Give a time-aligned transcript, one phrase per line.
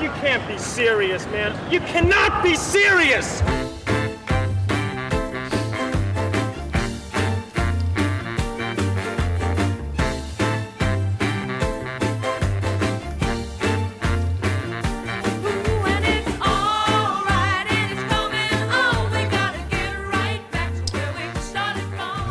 [0.00, 1.72] You can't be serious, man.
[1.72, 3.42] You cannot be serious!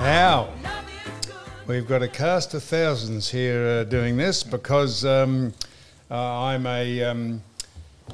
[0.08, 0.48] Now,
[1.68, 5.54] we've got a cast of thousands here uh, doing this because um,
[6.10, 7.42] uh, I'm a um,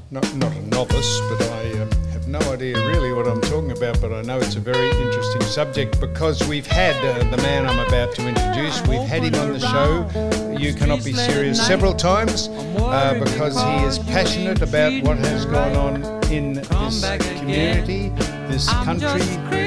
[0.10, 4.02] not not a novice, but I um, have no idea really what I'm talking about.
[4.02, 7.80] But I know it's a very interesting subject because we've had uh, the man I'm
[7.88, 8.82] about to introduce.
[8.88, 10.58] We've had him on the show.
[10.58, 15.76] You cannot be serious several times uh, because he is passionate about what has gone
[15.76, 17.06] on in this
[17.38, 18.10] community,
[18.48, 19.22] this country,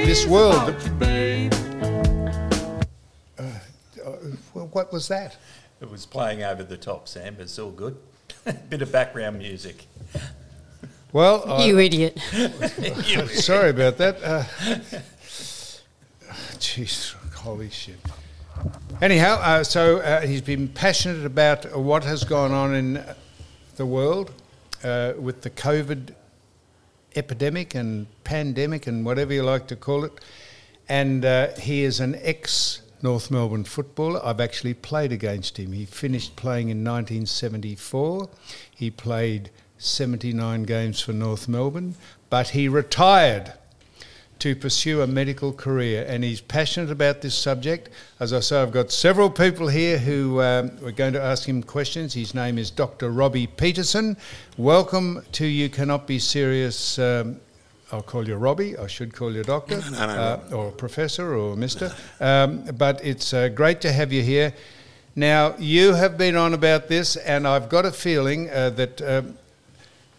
[0.05, 0.75] this world.
[4.55, 5.37] Well, what was that?
[5.81, 7.99] It was playing over the top, Sam, but it's all good.
[8.71, 9.87] Bit of background music.
[11.13, 12.19] Well, I, You idiot.
[13.31, 14.23] sorry about that.
[14.23, 14.45] Uh,
[16.59, 17.99] Jeez, holy shit.
[19.01, 23.05] Anyhow, uh, so uh, he's been passionate about what has gone on in
[23.77, 24.33] the world
[24.85, 26.15] uh, with the COVID
[27.15, 30.13] epidemic and pandemic and whatever you like to call it.
[30.89, 34.21] And uh, he is an ex North Melbourne footballer.
[34.25, 35.73] I've actually played against him.
[35.73, 38.29] He finished playing in 1974.
[38.75, 41.95] He played 79 games for North Melbourne,
[42.31, 43.53] but he retired
[44.39, 47.89] to pursue a medical career, and he's passionate about this subject.
[48.21, 51.63] As I say, I've got several people here who um, we're going to ask him
[51.63, 52.13] questions.
[52.13, 53.11] His name is Dr.
[53.11, 54.17] Robbie Peterson.
[54.59, 56.99] Welcome to You Cannot Be Serious.
[56.99, 57.41] Um,
[57.93, 58.77] I'll call you Robbie.
[58.77, 61.95] I should call you Doctor, No, no, no, uh, or Professor, or Mister.
[62.21, 64.53] Um, but it's uh, great to have you here.
[65.15, 69.39] Now, you have been on about this, and I've got a feeling uh, that um,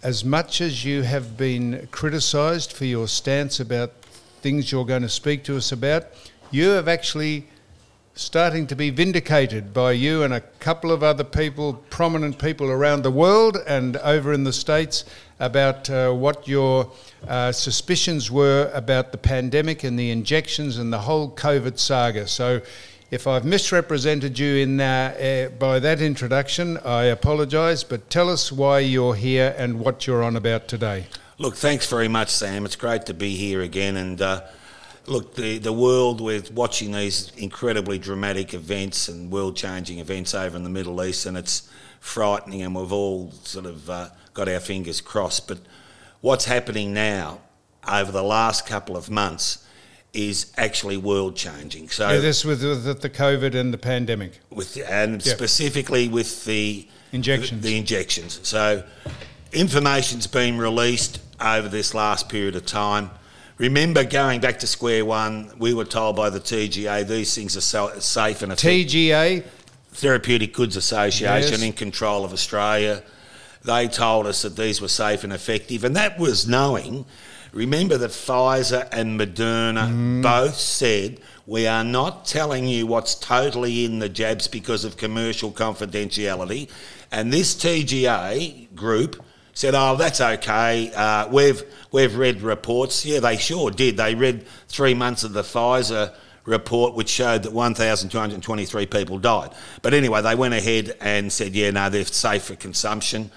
[0.02, 3.92] as much as you have been criticised for your stance about
[4.42, 6.06] things you're going to speak to us about,
[6.52, 7.48] you have actually
[8.18, 13.04] starting to be vindicated by you and a couple of other people, prominent people around
[13.04, 15.06] the world and over in the States,
[15.40, 16.92] about uh, what your
[17.28, 22.28] uh, suspicions were about the pandemic and the injections and the whole COVID saga.
[22.28, 22.62] So,
[23.10, 27.86] if I've misrepresented you in uh, by that introduction, I apologise.
[27.86, 31.06] But tell us why you're here and what you're on about today.
[31.38, 32.66] Look, thanks very much, Sam.
[32.66, 33.96] It's great to be here again.
[33.96, 34.42] And uh,
[35.08, 40.56] look, the, the world, we're watching these incredibly dramatic events and world changing events over
[40.56, 41.70] in the Middle East, and it's
[42.00, 45.48] frightening, and we've all sort of uh, got our fingers crossed.
[45.48, 45.60] But
[46.22, 47.42] what's happening now
[47.88, 49.66] over the last couple of months
[50.14, 51.90] is actually world changing.
[51.90, 54.40] So, Yeah, this with, with the COVID and the pandemic.
[54.50, 57.62] with and specifically with the Injections.
[57.62, 58.40] The, injections.
[58.44, 58.84] So,
[59.54, 63.12] information's been released over this last period of time.
[63.58, 67.62] Remember, going back to square one, we were told by the TGA these things are
[67.62, 68.88] so, safe and effective.
[68.88, 69.44] TGA,
[69.94, 71.62] Therapeutic Goods Association Yes.
[71.64, 73.02] in control of Australia.
[73.64, 77.06] They told us that these were safe and effective, and that was knowing.
[77.52, 80.22] Remember that Pfizer and Moderna Mm.
[80.22, 85.52] both said we are not telling you what's totally in the jabs because of commercial
[85.52, 86.68] confidentiality.
[87.12, 89.24] And this TGA group
[89.58, 90.92] said, "Oh, that's okay.
[90.94, 93.06] Uh, we've we've read reports.
[93.06, 93.98] Yeah, they sure did.
[93.98, 96.14] They read three months of the Pfizer."
[96.46, 99.52] report which showed that 1,223 people died.
[99.82, 103.32] But anyway, they went ahead and said, yeah, no, they're safe for consumption.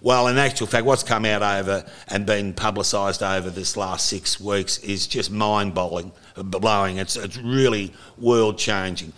[0.00, 4.40] Well, in actual fact, what's come out over and been publicised over this last six
[4.40, 6.12] weeks is just mind-blowing.
[6.36, 6.96] Blowing.
[6.96, 9.12] It's, it's really world-changing.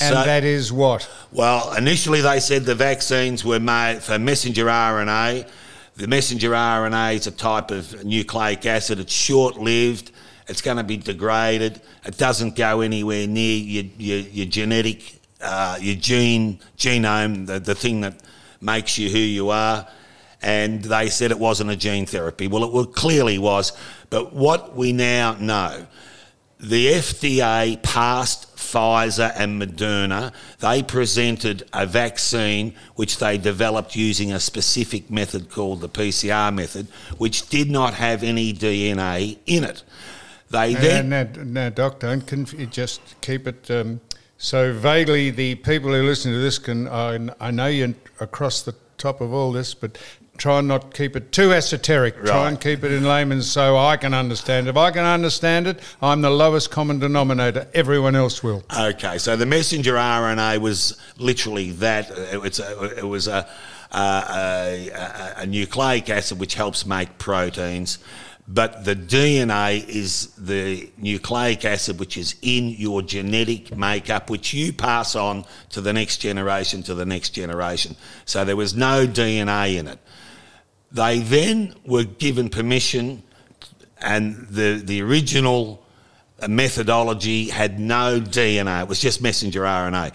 [0.00, 1.08] and So- that is what?
[1.30, 5.48] well, initially they said the vaccines were made for messenger RNA.
[5.96, 9.00] The messenger RNA is a type of nucleic acid.
[9.00, 10.12] It's short-lived.
[10.48, 11.80] It's going to be degraded.
[12.04, 17.74] It doesn't go anywhere near your, your, your genetic, uh, your gene genome, the, the
[17.74, 18.20] thing that
[18.60, 19.86] makes you who you are.
[20.42, 22.48] And they said it wasn't a gene therapy.
[22.48, 23.72] Well, it clearly was.
[24.08, 25.86] But what we now know,
[26.62, 30.32] the FDA passed Pfizer and Moderna.
[30.60, 36.86] They presented a vaccine which they developed using a specific method called the PCR method,
[37.18, 39.82] which did not have any DNA in it.
[40.50, 41.08] They then.
[41.08, 44.00] No, no, no, Doc, don't conf- just keep it um,
[44.36, 45.30] so vaguely.
[45.30, 49.32] The people who listen to this can, I, I know you're across the top of
[49.32, 49.96] all this, but
[50.40, 52.16] try and not keep it too esoteric.
[52.24, 54.66] Try and keep it in layman's so I can understand.
[54.66, 57.68] If I can understand it, I'm the lowest common denominator.
[57.74, 58.64] Everyone else will.
[58.76, 62.10] Okay, so the messenger RNA was literally that.
[62.10, 63.46] It's a, it was a,
[63.92, 67.98] a, a, a nucleic acid which helps make proteins.
[68.48, 74.72] But the DNA is the nucleic acid which is in your genetic makeup, which you
[74.72, 77.94] pass on to the next generation, to the next generation.
[78.24, 80.00] So there was no DNA in it.
[80.92, 83.22] They then were given permission,
[84.00, 85.84] and the, the original
[86.48, 90.12] methodology had no DNA, it was just messenger RNA.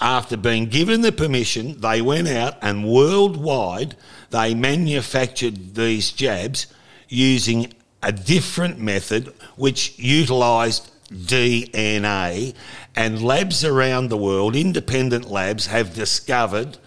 [0.00, 3.96] After being given the permission, they went out and worldwide
[4.30, 6.66] they manufactured these jabs
[7.08, 7.72] using
[8.02, 12.54] a different method which utilised DNA,
[12.96, 16.78] and labs around the world, independent labs, have discovered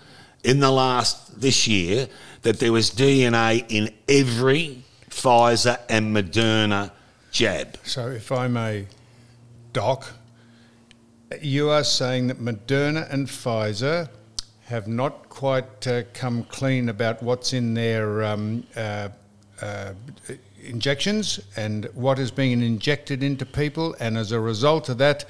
[0.43, 2.07] in the last this year
[2.41, 6.91] that there was DNA in every Pfizer and Moderna
[7.31, 7.77] jab.
[7.83, 8.87] So, if I may,
[9.73, 10.07] Doc,
[11.41, 14.09] you are saying that Moderna and Pfizer
[14.65, 19.09] have not quite uh, come clean about what's in their um, uh,
[19.61, 19.93] uh,
[20.63, 25.25] injections and what is being injected into people, and as a result of that,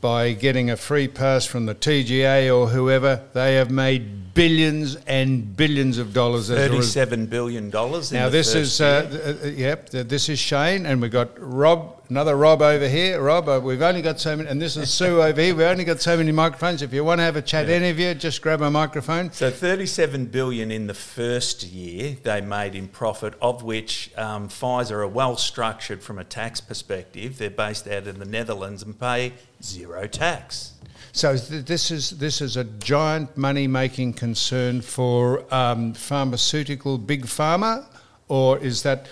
[0.00, 5.56] by getting a free pass from the TGA or whoever, they have made billions and
[5.56, 6.50] billions of dollars.
[6.50, 8.12] as a res- Thirty-seven billion dollars.
[8.12, 9.88] Now this is uh, th- uh, yep.
[9.90, 13.20] th- This is Shane, and we've got Rob, another Rob over here.
[13.20, 15.54] Rob, uh, we've only got so many, and this is Sue over here.
[15.54, 16.82] We've only got so many microphones.
[16.82, 19.32] If you want to have a chat, any of you, just grab a microphone.
[19.32, 24.92] So 37 billion in the first year they made in profit, of which um, Pfizer
[24.92, 27.38] are well structured from a tax perspective.
[27.38, 29.32] They're based out in the Netherlands and pay
[29.62, 30.72] zero tax.
[31.12, 37.24] So th- this is this is a giant money making concern for um, pharmaceutical big
[37.24, 37.86] pharma,
[38.28, 39.06] or is that?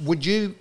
[0.00, 0.54] Would you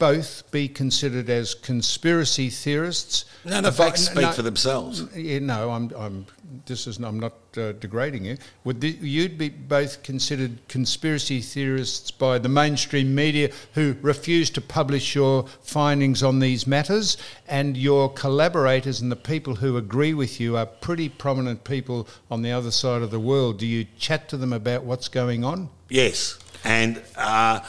[0.00, 3.26] both be considered as conspiracy theorists?
[3.44, 5.04] No, the About- facts speak no- for themselves.
[5.14, 5.92] Yeah, no, I'm.
[5.96, 6.26] I'm.
[6.66, 6.98] This is.
[6.98, 8.38] I'm not uh, degrading you.
[8.64, 14.60] Would the, you'd be both considered conspiracy theorists by the mainstream media who refuse to
[14.60, 20.40] publish your findings on these matters, and your collaborators and the people who agree with
[20.40, 23.58] you are pretty prominent people on the other side of the world.
[23.58, 25.68] Do you chat to them about what's going on?
[25.88, 27.60] Yes, and uh,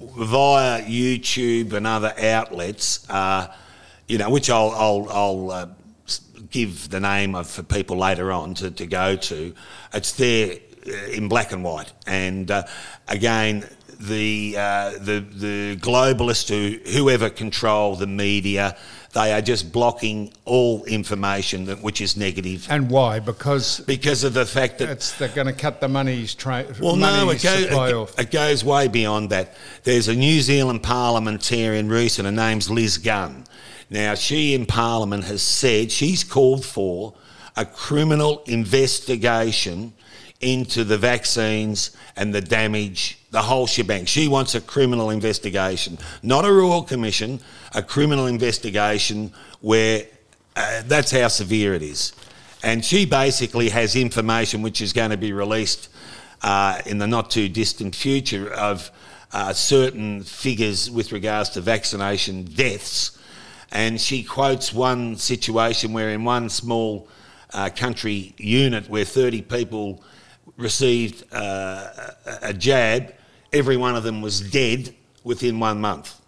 [0.00, 3.52] via YouTube and other outlets, uh,
[4.08, 5.66] you know, which I'll I'll, I'll uh,
[6.50, 9.54] give the name of for people later on to, to go to.
[9.92, 12.64] It's there uh, in black and white, and uh,
[13.08, 13.68] again.
[14.02, 18.74] The, uh, the the globalists who whoever control the media,
[19.12, 22.66] they are just blocking all information that which is negative.
[22.70, 23.18] And why?
[23.18, 27.30] Because because of the fact that they're going to cut the money's tra- well, no,
[27.30, 29.54] it, go, it, it goes way beyond that.
[29.82, 33.44] There's a New Zealand parliamentarian recent, her name's Liz Gunn.
[33.90, 37.14] Now, she in Parliament has said she's called for
[37.56, 39.92] a criminal investigation
[40.40, 44.06] into the vaccines and the damage, the whole shebang.
[44.06, 47.40] She wants a criminal investigation, not a royal commission,
[47.74, 50.06] a criminal investigation where
[50.56, 52.12] uh, that's how severe it is.
[52.62, 55.88] And she basically has information which is going to be released
[56.42, 58.90] uh, in the not too distant future of
[59.32, 63.16] uh, certain figures with regards to vaccination deaths.
[63.70, 67.08] And she quotes one situation where, in one small
[67.52, 70.02] uh, country unit where 30 people
[70.56, 71.88] received uh,
[72.26, 73.14] a, a jab,
[73.52, 76.20] every one of them was dead within one month.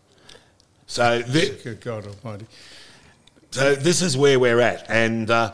[0.87, 2.47] So, Good God Almighty!
[3.50, 5.52] so this is where we're at, and uh,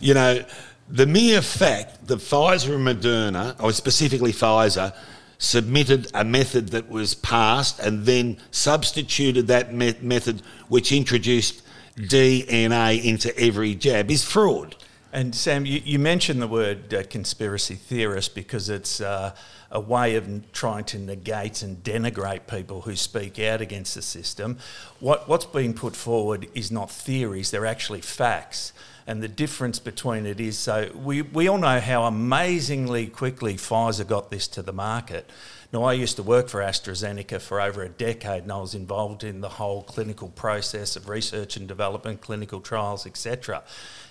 [0.00, 0.44] you know,
[0.88, 4.94] the mere fact that Pfizer and Moderna, or specifically Pfizer,
[5.38, 11.62] submitted a method that was passed and then substituted that me- method, which introduced
[11.96, 14.76] DNA into every jab, is fraud.
[15.12, 19.34] And Sam, you, you mentioned the word uh, conspiracy theorist because it's uh,
[19.70, 24.58] a way of trying to negate and denigrate people who speak out against the system.
[25.00, 28.72] What, what's being put forward is not theories, they're actually facts.
[29.06, 34.06] And the difference between it is so we, we all know how amazingly quickly Pfizer
[34.06, 35.28] got this to the market.
[35.72, 39.24] Now, I used to work for AstraZeneca for over a decade and I was involved
[39.24, 43.62] in the whole clinical process of research and development, clinical trials, etc.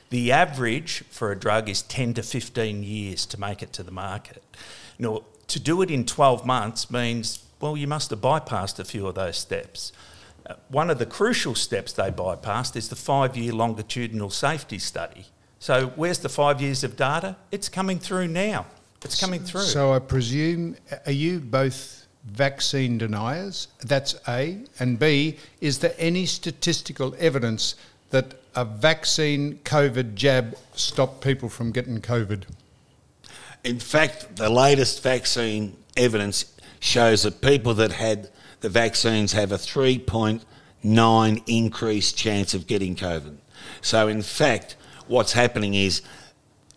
[0.10, 3.92] The average for a drug is 10 to 15 years to make it to the
[3.92, 4.44] market.
[4.98, 9.08] Now, to do it in 12 months means, well, you must have bypassed a few
[9.08, 9.92] of those steps.
[10.46, 15.28] Uh, one of the crucial steps they bypassed is the five year longitudinal safety study.
[15.60, 17.36] So, where's the five years of data?
[17.52, 18.66] It's coming through now.
[19.04, 19.62] It's coming through.
[19.62, 20.76] So I presume,
[21.06, 23.68] are you both vaccine deniers?
[23.82, 24.64] That's A.
[24.80, 27.76] And B, is there any statistical evidence
[28.10, 32.44] that a vaccine COVID jab stop people from getting COVID?
[33.64, 38.30] In fact, the latest vaccine evidence shows that people that had
[38.62, 43.38] the vaccines have a 3.9 increased chance of getting COVID.
[43.82, 44.76] So, in fact,
[45.08, 46.02] what's happening is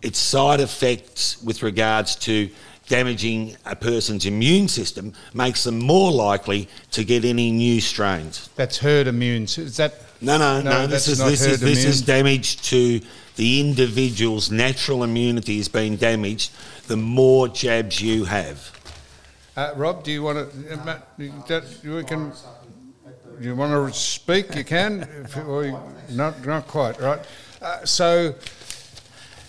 [0.02, 2.50] its side effects with regards to
[2.93, 8.51] damaging a person's immune system makes them more likely to get any new strains.
[8.55, 9.45] That's herd immune.
[9.45, 10.71] Is that No, no, no.
[10.71, 13.01] No, this is this is herd this is damage to
[13.37, 16.51] the individual's natural immunity has been damaged.
[16.87, 18.59] The more jabs you have.
[19.57, 20.75] Uh, Rob, do you want to?
[20.75, 22.33] Uh, Matt, you, that, you can.
[23.41, 24.55] You want to speak?
[24.55, 25.09] You can.
[25.47, 25.79] Or you,
[26.11, 27.01] not, not quite.
[27.01, 27.21] Right.
[27.63, 28.35] Uh, so,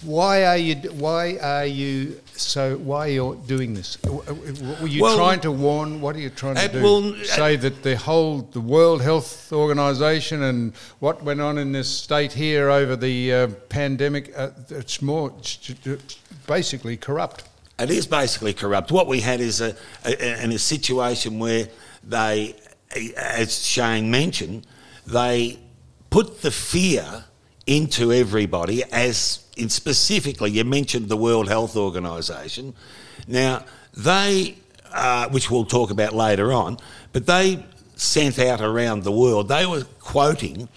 [0.02, 0.76] why are you?
[0.94, 2.22] Why are you?
[2.36, 3.98] So, why are you doing this?
[4.06, 4.34] Uh, uh,
[4.82, 6.02] Were you Well, trying to warn?
[6.02, 6.82] What are you trying to uh, do?
[6.84, 11.72] well, uh, Say that the whole the World Health Organization and what went on in
[11.72, 14.34] this state here over the uh, pandemic.
[14.36, 17.44] Uh, it's more it's basically corrupt.
[17.80, 18.92] It is basically corrupt.
[18.92, 19.76] What we had is a,
[20.06, 21.68] a, in a situation where
[22.04, 22.56] they,
[23.18, 24.68] as Shane mentioned,
[25.06, 25.60] they
[26.10, 27.26] put the fear
[27.66, 28.84] into everybody.
[28.92, 32.74] As in specifically, you mentioned the World Health Organization.
[33.28, 33.64] Now
[33.96, 34.56] they,
[34.92, 36.78] uh, which we'll talk about later on,
[37.12, 37.66] but they
[37.96, 39.48] sent out around the world.
[39.48, 40.68] They were quoting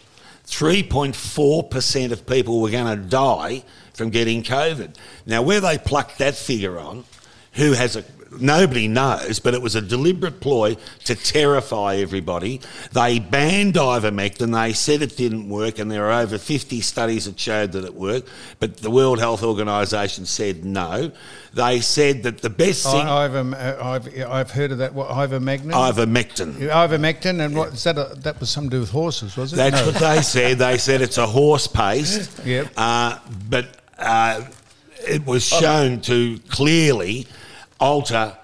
[0.47, 3.65] 3.4% of people were going to die
[3.95, 4.95] from getting COVID.
[5.25, 7.05] Now, where they plucked that figure on,
[7.53, 8.05] who has a
[8.41, 12.61] nobody knows, but it was a deliberate ploy to terrify everybody.
[12.93, 14.53] They banned ivermectin.
[14.53, 17.95] They said it didn't work, and there are over 50 studies that showed that it
[17.95, 18.29] worked.
[18.61, 21.13] But the World Health Organization said no.
[21.55, 24.93] They said that the best thing, I, I've, I've I've heard of that.
[24.93, 25.73] What ivermectin?
[25.73, 26.53] ivermectin.
[26.69, 27.97] Ivermectin, and what is that?
[27.97, 29.57] A, that was something to do with horses, was it?
[29.57, 29.87] That's No.
[29.87, 30.59] what they said.
[30.59, 32.45] They said it's a horse paste.
[32.45, 32.69] Yep.
[32.77, 34.43] Uh, but uh,
[35.09, 37.27] it was shown to clearly
[37.81, 38.37] alter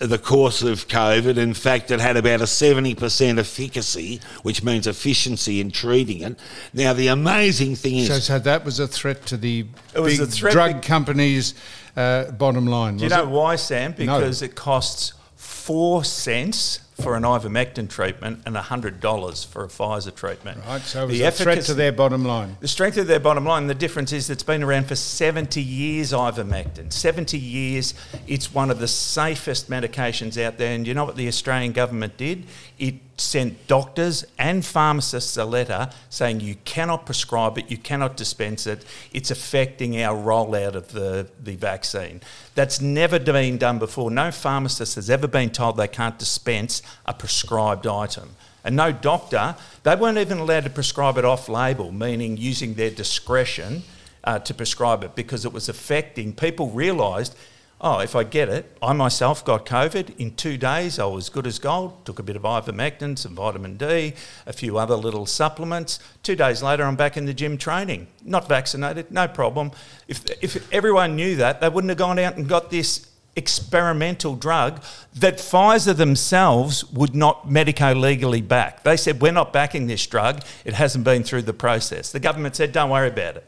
[0.00, 1.36] the course of COVID.
[1.36, 6.38] In fact, it had about a 70% efficacy, which means efficiency in treating it.
[6.72, 8.08] Now, the amazing thing is.
[8.08, 10.86] So, so that was a threat to the It was big a threat drug be-
[10.86, 11.54] companies'
[11.96, 12.98] uh, bottom line.
[12.98, 13.28] Do you know it?
[13.28, 13.92] why, Sam?
[13.92, 20.60] Because it costs four cents for an ivermectin treatment and $100 for a Pfizer treatment.
[20.66, 22.56] Right, so it was The a threat to their bottom line.
[22.60, 26.12] The strength of their bottom line, the difference is it's been around for 70 years,
[26.12, 26.92] ivermectin.
[26.92, 27.94] 70 years,
[28.26, 30.74] it's one of the safest medications out there.
[30.74, 32.46] And you know what the Australian government did?
[32.78, 38.66] It sent doctors and pharmacists a letter saying you cannot prescribe it, you cannot dispense
[38.66, 42.20] it, it's affecting our rollout of the, the vaccine.
[42.54, 44.10] That's never been done before.
[44.10, 48.30] No pharmacist has ever been told they can't dispense a prescribed item.
[48.64, 52.90] And no doctor, they weren't even allowed to prescribe it off label, meaning using their
[52.90, 53.82] discretion
[54.24, 56.34] uh, to prescribe it because it was affecting.
[56.34, 57.34] People realised,
[57.80, 60.16] oh, if I get it, I myself got COVID.
[60.18, 63.76] In two days, I was good as gold, took a bit of ivermectin, some vitamin
[63.76, 64.14] D,
[64.46, 66.00] a few other little supplements.
[66.22, 68.08] Two days later, I'm back in the gym training.
[68.24, 69.70] Not vaccinated, no problem.
[70.08, 74.82] If, if everyone knew that, they wouldn't have gone out and got this experimental drug
[75.14, 78.82] that Pfizer themselves would not medico legally back.
[78.82, 80.42] They said, We're not backing this drug.
[80.64, 82.10] It hasn't been through the process.
[82.10, 83.46] The government said, Don't worry about it.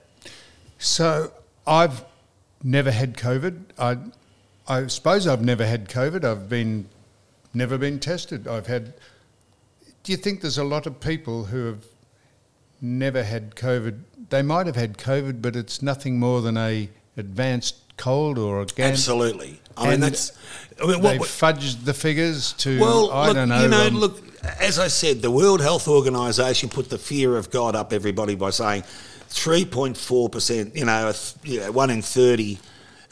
[0.78, 1.32] So
[1.66, 2.04] I've
[2.62, 3.62] never had COVID.
[3.78, 3.98] I,
[4.70, 6.24] I suppose I've never had COVID.
[6.24, 6.88] I've been
[7.52, 8.46] never been tested.
[8.46, 8.94] I've had.
[10.04, 11.84] Do you think there's a lot of people who have
[12.80, 14.00] never had COVID?
[14.28, 18.66] They might have had COVID, but it's nothing more than a advanced cold or a
[18.78, 19.60] Absolutely.
[19.76, 20.38] I mean, that's.
[20.80, 22.78] I mean, what, They've fudged the figures to.
[22.78, 23.62] Well, I look, don't know.
[23.62, 24.22] you know, um, look,
[24.60, 28.50] as I said, the World Health Organization put the fear of God up everybody by
[28.50, 28.84] saying
[29.30, 32.60] 3.4%, you know, th- you know, one in 30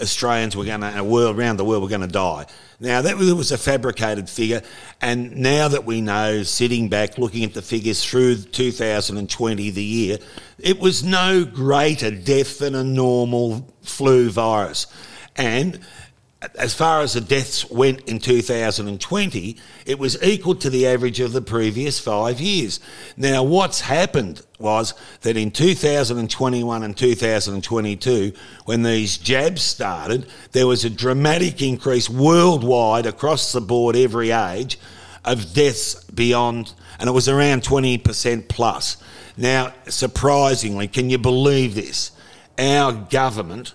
[0.00, 2.46] Australians were going to, world around the world were going to die.
[2.80, 4.62] Now, that was, was a fabricated figure,
[5.00, 10.18] and now that we know, sitting back, looking at the figures through 2020, the year,
[10.58, 14.86] it was no greater death than a normal flu virus.
[15.36, 15.80] And
[16.56, 21.32] as far as the deaths went in 2020, it was equal to the average of
[21.32, 22.78] the previous five years.
[23.16, 28.32] Now, what's happened was that in 2021 and 2022,
[28.66, 34.78] when these jabs started, there was a dramatic increase worldwide across the board, every age,
[35.24, 38.96] of deaths beyond, and it was around 20% plus.
[39.36, 42.12] Now, surprisingly, can you believe this?
[42.58, 43.74] Our government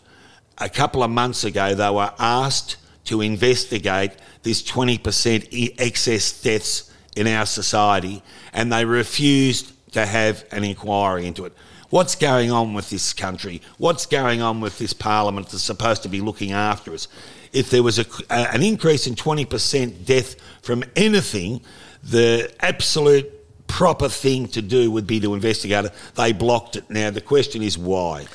[0.63, 4.11] a couple of months ago, they were asked to investigate
[4.43, 11.45] this 20% excess deaths in our society, and they refused to have an inquiry into
[11.45, 11.53] it.
[11.89, 13.61] What's going on with this country?
[13.77, 17.07] What's going on with this parliament that's supposed to be looking after us?
[17.51, 21.61] If there was a, an increase in 20% death from anything,
[22.03, 23.29] the absolute
[23.67, 25.93] proper thing to do would be to investigate it.
[26.15, 26.89] They blocked it.
[26.89, 28.25] Now, the question is why?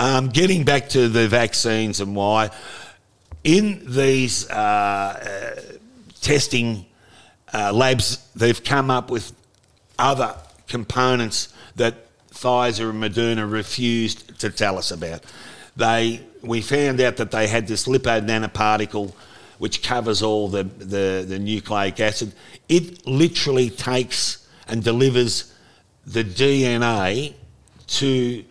[0.00, 2.50] Um, getting back to the vaccines and why,
[3.42, 5.60] in these uh, uh,
[6.20, 6.86] testing
[7.52, 9.32] uh, labs, they've come up with
[9.98, 10.36] other
[10.68, 11.94] components that
[12.30, 15.24] Pfizer and Moderna refused to tell us about.
[15.76, 19.12] They, we found out that they had this lipid nanoparticle
[19.58, 22.32] which covers all the, the, the nucleic acid.
[22.68, 25.52] It literally takes and delivers
[26.06, 27.34] the DNA
[27.88, 28.44] to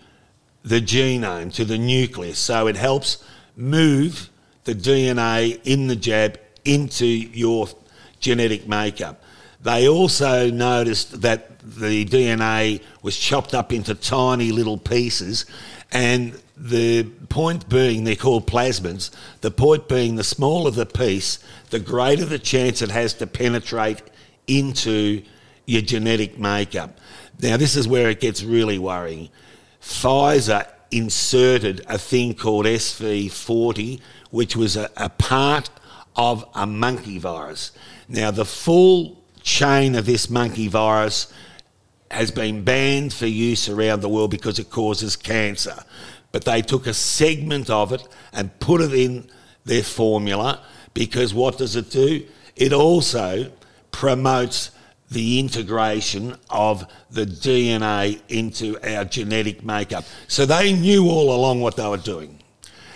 [0.68, 2.38] the genome, to the nucleus.
[2.38, 3.24] So it helps
[3.56, 4.30] move
[4.66, 7.68] the DNA in the jab into your
[8.20, 9.24] genetic makeup.
[9.62, 15.46] They also noticed that the DNA was chopped up into tiny little pieces,
[15.92, 19.12] and the point being, they're called plasmids.
[19.42, 24.02] The point being, the smaller the piece, the greater the chance it has to penetrate
[24.48, 25.24] into
[25.66, 26.98] your genetic makeup.
[27.42, 29.30] Now, this is where it gets really worrying.
[29.82, 34.00] Pfizer inserted a thing called SV40,
[34.32, 35.70] which was a, a part
[36.16, 37.72] of a monkey virus.
[38.08, 41.32] Now, the full chain of this monkey virus
[42.10, 45.84] has been banned for use around the world because it causes cancer.
[46.32, 49.30] But they took a segment of it and put it in
[49.66, 52.26] their formula because what does it do?
[52.56, 53.52] It also
[53.92, 54.72] promotes
[55.10, 60.04] the integration of the DNA into our genetic makeup.
[60.28, 62.40] So they knew all along what they were doing.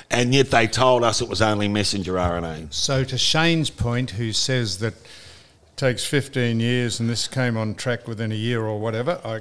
[0.10, 2.74] And yet they told us it was only messenger RNA.
[2.74, 7.76] So, to Shane's point, who says that it takes 15 years and this came on
[7.76, 9.40] track within a year or whatever, I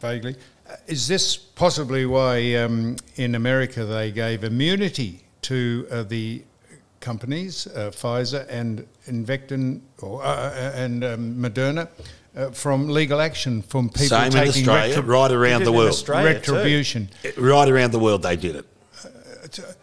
[0.00, 0.34] vaguely.
[0.68, 6.42] Uh, is this possibly why um, in America they gave immunity to uh, the
[7.00, 11.88] companies, uh, Pfizer and Invectin or, uh, uh and um, Moderna,
[12.36, 16.08] uh, from legal action from people Same taking in Australia, right around the world.
[16.08, 17.10] Retribution.
[17.36, 18.66] Right around the world they did it.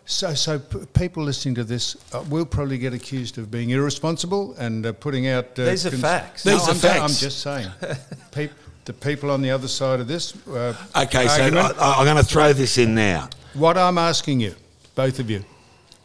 [0.05, 4.55] So, so p- people listening to this uh, will probably get accused of being irresponsible
[4.57, 5.59] and uh, putting out.
[5.59, 6.45] Uh, These are cons- facts.
[6.45, 7.01] No, These I'm, are facts.
[7.01, 7.69] I'm just saying.
[8.31, 8.49] Pe-
[8.85, 10.33] the people on the other side of this.
[10.47, 13.27] Uh, okay, argument, so I, I'm going to throw this in now.
[13.53, 14.55] What I'm asking you,
[14.95, 15.43] both of you,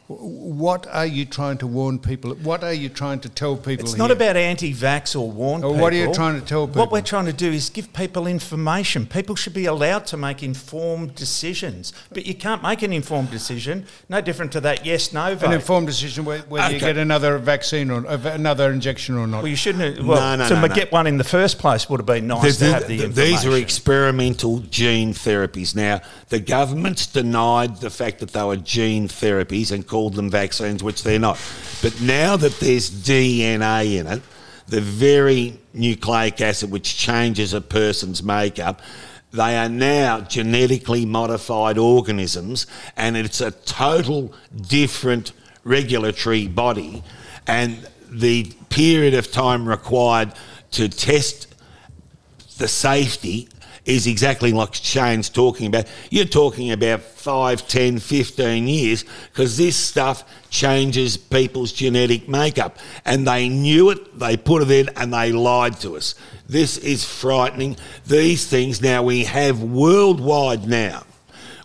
[0.08, 2.34] what are you trying to warn people?
[2.34, 3.84] What are you trying to tell people?
[3.84, 3.98] It's here?
[3.98, 5.82] not about anti-vax or warn or people.
[5.82, 6.80] What are you trying to tell people?
[6.80, 9.06] What we're trying to do is give people information.
[9.06, 13.86] People should be allowed to make informed decisions, but you can't make an informed decision.
[14.08, 15.46] No different to that yes no vote.
[15.46, 16.74] An informed decision whether okay.
[16.74, 19.42] you get another vaccine or uh, another injection or not.
[19.42, 20.00] Well, you shouldn't.
[20.00, 20.98] Uh, well, no, no, to no, get no.
[20.98, 23.04] one in the first place would have been nice the, the, to have the, the
[23.04, 23.32] information.
[23.32, 25.74] These are experimental gene therapies.
[25.74, 30.82] Now, the government's denied the fact that they were gene therapies and called them vaccines
[30.82, 31.38] which they're not.
[31.82, 34.22] But now that there's DNA in it,
[34.68, 38.80] the very nucleic acid which changes a person's makeup,
[39.32, 45.32] they are now genetically modified organisms, and it's a total different
[45.64, 47.02] regulatory body.
[47.46, 50.32] And the period of time required
[50.72, 51.54] to test
[52.58, 53.48] the safety
[53.84, 55.86] is exactly like Shane's talking about.
[56.10, 62.78] You're talking about 5, 10, 15 years because this stuff changes people's genetic makeup.
[63.04, 66.14] And they knew it, they put it in, and they lied to us.
[66.48, 67.76] This is frightening.
[68.06, 71.04] These things now we have worldwide now.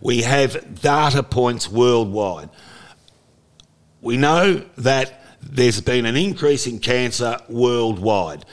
[0.01, 2.49] We have data points worldwide.
[4.01, 8.45] We know that there's been an increase in cancer worldwide.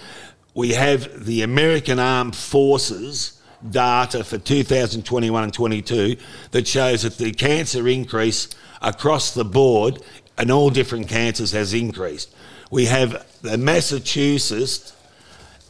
[0.54, 6.16] We have the American Armed Forces data for 2021 and 22
[6.50, 8.48] that shows that the cancer increase
[8.82, 10.02] across the board
[10.36, 12.34] and all different cancers has increased.
[12.70, 14.94] We have the Massachusetts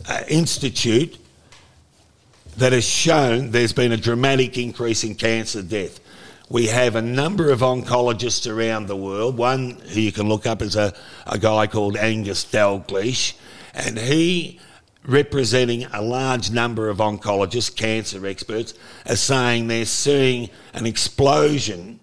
[0.09, 1.19] uh, Institute
[2.57, 6.01] that has shown there's been a dramatic increase in cancer death.
[6.49, 9.37] We have a number of oncologists around the world.
[9.37, 10.95] One who you can look up is a,
[11.27, 13.35] a guy called Angus Dalgleish,
[13.73, 14.61] and he
[15.07, 18.75] representing a large number of oncologists, cancer experts,
[19.07, 22.01] are saying they're seeing an explosion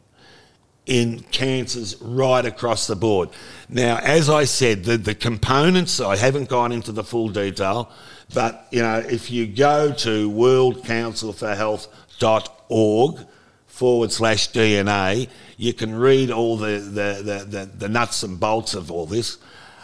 [0.86, 3.30] in cancers right across the board.
[3.70, 7.92] Now, as I said, the, the components, I haven't gone into the full detail,
[8.34, 13.28] but you know, if you go to worldcouncilforhealth.org
[13.68, 18.74] forward slash DNA, you can read all the, the, the, the, the nuts and bolts
[18.74, 19.38] of all this.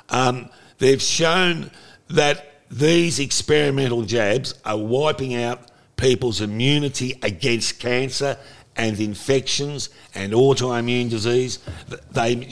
[0.10, 0.50] Um,
[0.80, 1.70] they've shown
[2.10, 8.38] that these experimental jabs are wiping out people's immunity against cancer
[8.76, 11.60] and infections and autoimmune disease.
[12.12, 12.50] They,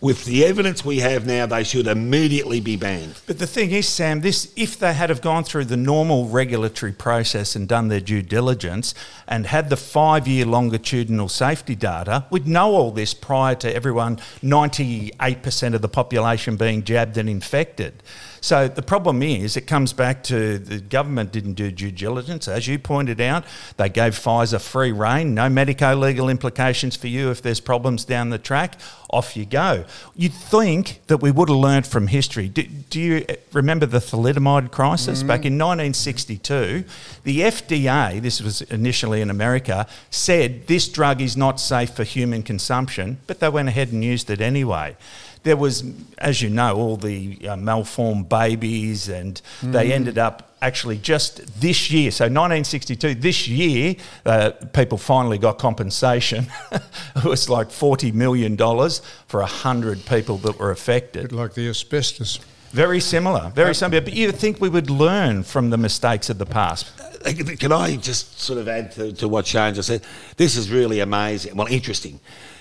[0.00, 3.14] with the evidence we have now, they should immediately be banned.
[3.26, 6.92] But the thing is, Sam, this if they had have gone through the normal regulatory
[6.92, 8.94] process and done their due diligence
[9.26, 15.74] and had the five-year longitudinal safety data, we'd know all this prior to everyone, 98%
[15.74, 18.02] of the population being jabbed and infected.
[18.44, 22.46] So the problem is, it comes back to the government didn't do due diligence.
[22.46, 23.42] As you pointed out,
[23.78, 28.28] they gave Pfizer free rein, no medico legal implications for you if there's problems down
[28.28, 28.78] the track.
[29.08, 29.86] Off you go.
[30.14, 32.48] You'd think that we would have learned from history.
[32.48, 35.26] Do, do you remember the thalidomide crisis mm.
[35.28, 36.84] back in 1962?
[37.22, 42.42] The FDA, this was initially in America, said this drug is not safe for human
[42.42, 44.96] consumption, but they went ahead and used it anyway
[45.44, 45.84] there was,
[46.18, 49.72] as you know, all the uh, malformed babies, and mm.
[49.72, 55.58] they ended up actually just this year, so 1962, this year, uh, people finally got
[55.58, 56.46] compensation.
[56.72, 61.32] it was like $40 million for 100 people that were affected.
[61.32, 62.40] like the asbestos.
[62.72, 64.00] Very similar, very uh, similar.
[64.00, 66.90] But you think we would learn from the mistakes of the past?
[67.24, 70.02] Uh, can I just sort of add to, to what Shane just said?
[70.36, 72.18] This is really amazing, well, interesting.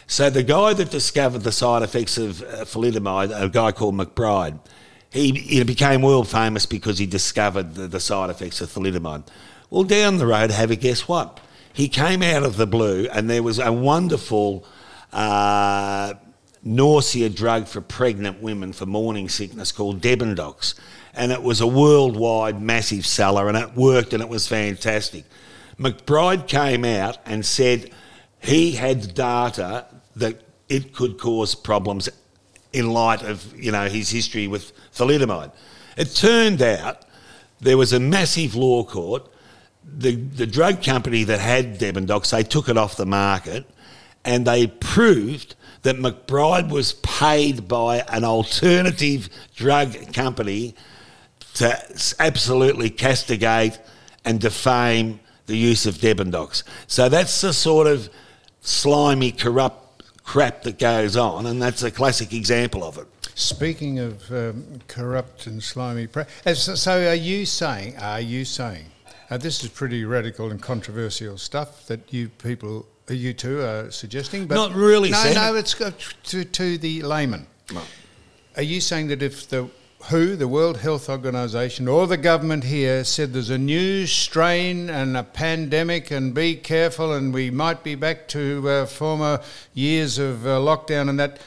[0.07, 4.59] So the guy that discovered the side effects of uh, thalidomide, a guy called McBride,
[5.09, 9.27] he, he became world famous because he discovered the, the side effects of thalidomide.
[9.69, 11.39] Well, down the road, have a guess what?
[11.71, 14.65] He came out of the blue, and there was a wonderful
[15.11, 16.13] uh,
[16.63, 20.75] nausea drug for pregnant women for morning sickness called Debendox.
[21.15, 25.25] And it was a worldwide massive seller, and it worked, and it was fantastic.
[25.79, 27.89] McBride came out and said
[28.39, 32.09] he had data that it could cause problems
[32.71, 35.51] in light of you know his history with thalidomide.
[35.97, 37.05] It turned out
[37.61, 39.29] there was a massive law court.
[39.85, 43.65] The the drug company that had Debendox, they took it off the market,
[44.25, 50.75] and they proved that McBride was paid by an alternative drug company
[51.55, 51.77] to
[52.19, 53.79] absolutely castigate
[54.25, 56.63] and defame the use of Debendox.
[56.87, 58.09] So that's the sort of
[58.61, 59.82] slimy, corrupt
[60.23, 63.07] crap that goes on, and that's a classic example of it.
[63.35, 67.97] Speaking of um, corrupt and slimy, uh, so are you saying?
[67.97, 68.85] Are you saying?
[69.29, 73.89] Uh, this is pretty radical and controversial stuff that you people, uh, you two, are
[73.89, 74.45] suggesting.
[74.45, 75.09] But not really.
[75.09, 75.33] No, Sam.
[75.33, 75.55] no.
[75.55, 77.47] It's to to the layman.
[77.73, 77.81] No.
[78.55, 79.67] Are you saying that if the
[80.09, 85.15] WHO, the World Health Organization, or the government here said there's a new strain and
[85.15, 89.39] a pandemic, and be careful, and we might be back to uh, former
[89.73, 91.39] years of uh, lockdown, and that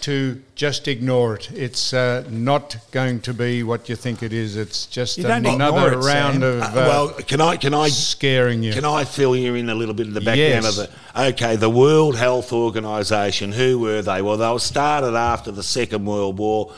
[0.00, 1.50] to just ignore it.
[1.52, 4.56] It's uh, not going to be what you think it is.
[4.56, 6.42] It's just another it, round Sam.
[6.42, 7.08] of uh, well.
[7.10, 8.72] Can I can I scaring you?
[8.72, 10.78] Can I fill you in a little bit of the background yes.
[10.78, 10.90] of it?
[11.34, 13.52] Okay, the World Health Organization.
[13.52, 14.22] Who were they?
[14.22, 16.72] Well, they were started after the Second World War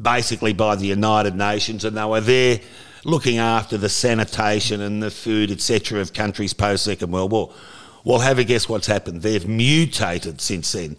[0.00, 2.60] basically by the United Nations, and they were there
[3.04, 7.52] looking after the sanitation and the food, etc., of countries post Second World War.
[8.04, 9.22] Well, have a guess what's happened?
[9.22, 10.96] They've mutated since then.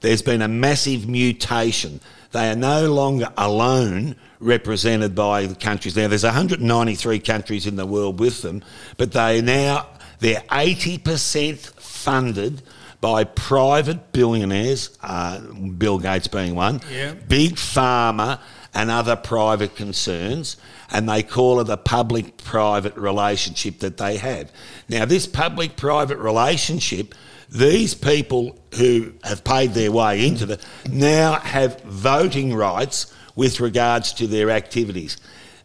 [0.00, 2.00] There's been a massive mutation.
[2.32, 5.96] They are no longer alone represented by the countries.
[5.96, 8.62] Now, there's 193 countries in the world with them,
[8.96, 9.88] but they now
[10.20, 12.62] they're 80% funded
[13.00, 17.14] by private billionaires, uh, Bill Gates being one, yeah.
[17.28, 18.40] big pharma,
[18.74, 20.56] and other private concerns,
[20.90, 24.50] and they call it a public private relationship that they have.
[24.88, 27.14] Now, this public private relationship,
[27.48, 34.12] these people who have paid their way into it now have voting rights with regards
[34.14, 35.16] to their activities.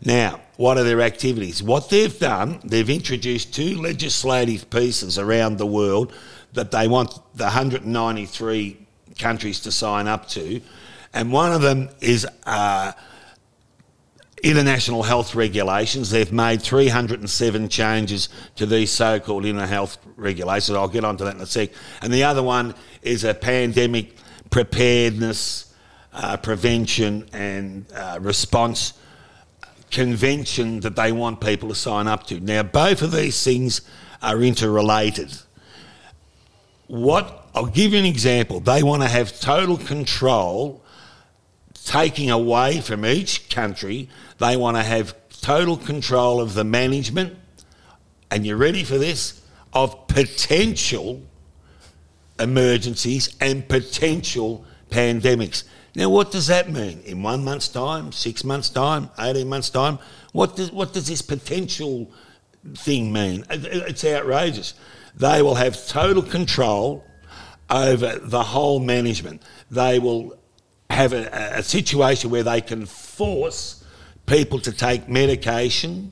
[0.04, 1.62] Now, what are their activities?
[1.62, 6.14] What they've done, they've introduced two legislative pieces around the world
[6.56, 8.88] that they want the 193
[9.20, 10.62] countries to sign up to,
[11.14, 12.92] and one of them is uh,
[14.44, 16.10] international health regulations.
[16.10, 20.76] They've made 307 changes to these so-called inner health regulations.
[20.78, 21.70] I'll get onto that in a sec.
[22.02, 24.16] And the other one is a pandemic
[24.50, 25.74] preparedness,
[26.14, 28.94] uh, prevention, and uh, response
[29.90, 32.40] convention that they want people to sign up to.
[32.40, 33.82] Now, both of these things
[34.22, 35.34] are interrelated
[36.88, 38.60] what I'll give you an example.
[38.60, 40.84] They want to have total control,
[41.86, 44.10] taking away from each country.
[44.40, 47.38] They want to have total control of the management,
[48.30, 49.42] and you're ready for this,
[49.74, 51.22] of potential
[52.40, 55.64] emergencies and potential pandemics.
[55.96, 57.00] Now, what does that mean?
[57.06, 60.00] In one month's time, six months' time, 18 months' time?
[60.34, 62.12] What does, what does this potential
[62.76, 63.46] thing mean?
[63.50, 64.74] It's outrageous.
[65.16, 67.04] They will have total control
[67.70, 69.42] over the whole management.
[69.72, 70.38] They will
[70.90, 73.84] have a, a situation where they can force
[74.26, 76.12] people to take medication.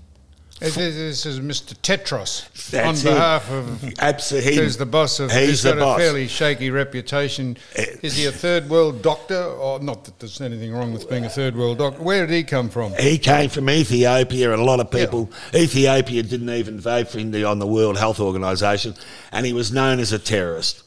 [0.64, 1.74] This is, Mr.
[1.76, 3.18] Tedros That's on him.
[3.18, 4.00] behalf of.
[4.00, 5.30] Absolutely, Who's the boss of?
[5.32, 6.00] He's he's the got boss.
[6.00, 7.58] a fairly shaky reputation.
[7.76, 7.86] Eh.
[8.02, 11.30] Is he a third world doctor, or not that there's anything wrong with being a
[11.30, 12.02] third world doctor?
[12.02, 12.94] Where did he come from?
[12.94, 17.60] He came from Ethiopia, a lot of people, Ethiopia didn't even vote for him on
[17.60, 18.96] the World Health Organization,
[19.32, 20.84] and he was known as a terrorist.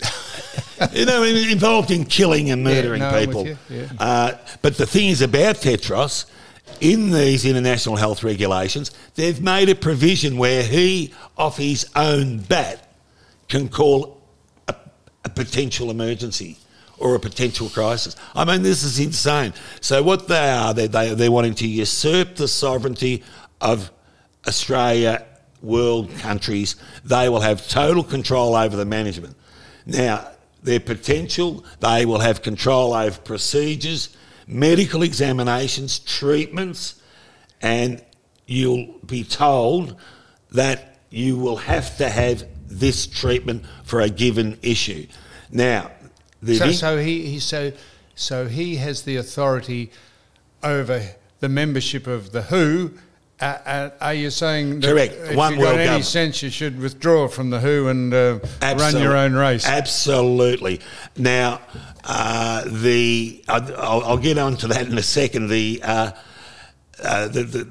[0.92, 3.46] you know, involved in killing and murdering no, people.
[3.68, 3.86] yeah.
[3.98, 4.32] Uh,
[4.62, 6.26] but the thing is about Tedros,
[6.80, 12.94] in these international health regulations, they've made a provision where he, off his own bat,
[13.48, 14.22] can call
[14.68, 14.74] a,
[15.24, 16.58] a potential emergency
[16.98, 18.16] or a potential crisis.
[18.34, 19.52] I mean, this is insane.
[19.80, 23.24] So what they are, they, they, they're wanting to usurp the sovereignty
[23.60, 23.90] of
[24.46, 25.26] Australia,
[25.60, 26.76] world countries.
[27.04, 29.36] They will have total control over the management.
[29.86, 30.28] Now,
[30.62, 34.16] their potential, they will have control over procedures,
[34.52, 37.00] medical examinations, treatments,
[37.60, 38.04] and
[38.46, 39.96] you'll be told
[40.50, 45.06] that you will have to have this treatment for a given issue.
[45.50, 45.90] Now,
[46.42, 47.72] the So, so he, he so
[48.14, 49.90] so he has the authority
[50.62, 51.02] over
[51.40, 52.98] the membership of the WHO.
[53.42, 55.14] Uh, uh, are you saying that Correct.
[55.14, 56.04] if One you've got world any government.
[56.04, 59.66] sense, you should withdraw from the WHO and uh, run your own race?
[59.66, 60.80] Absolutely.
[61.16, 61.60] Now,
[62.04, 65.48] uh, the I'll, I'll get on to that in a second.
[65.48, 66.12] The, uh,
[67.02, 67.68] uh, the, the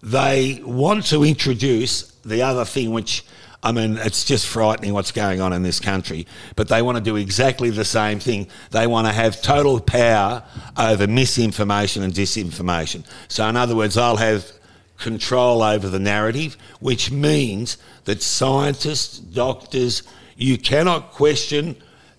[0.00, 3.24] they want to introduce the other thing, which
[3.64, 6.28] I mean, it's just frightening what's going on in this country.
[6.54, 8.46] But they want to do exactly the same thing.
[8.70, 10.44] They want to have total power
[10.76, 13.04] over misinformation and disinformation.
[13.26, 14.52] So, in other words, I'll have
[14.98, 20.02] control over the narrative, which means that scientists, doctors,
[20.36, 21.76] you cannot question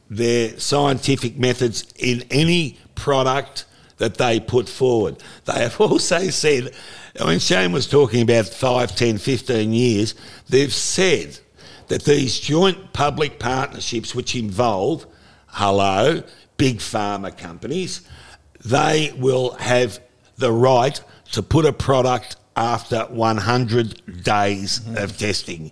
[0.10, 3.66] their scientific methods in any product
[3.98, 5.22] that they put forward.
[5.46, 6.74] They have also said,
[7.20, 10.16] I mean, Shane was talking about 5, 10, 15 years.
[10.48, 11.40] They've said
[11.88, 15.06] that these joint public partnerships, which involve,
[15.48, 16.24] hello,
[16.58, 18.08] big pharma companies,
[18.64, 20.00] they will have
[20.38, 25.72] the right to put a product after 100 days of testing.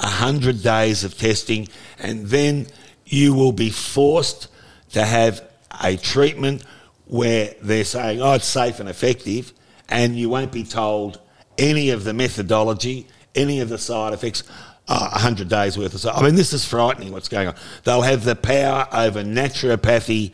[0.00, 2.66] 100 days of testing, and then
[3.04, 4.48] you will be forced
[4.90, 5.46] to have
[5.82, 6.64] a treatment
[7.06, 9.52] where they're saying, oh, it's safe and effective,
[9.88, 11.20] and you won't be told
[11.58, 14.42] any of the methodology, any of the side effects.
[14.88, 16.16] Oh, 100 days worth of.
[16.16, 17.54] I mean, this is frightening what's going on.
[17.84, 20.32] They'll have the power over naturopathy